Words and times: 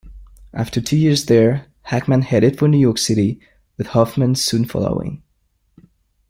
After 0.51 0.81
two 0.81 0.97
years 0.97 1.27
there, 1.27 1.67
Hackman 1.83 2.23
headed 2.23 2.57
for 2.57 2.67
New 2.67 2.79
York 2.79 2.97
City, 2.97 3.39
with 3.77 3.85
Hoffman 3.85 4.33
soon 4.33 4.65
following. 4.65 5.21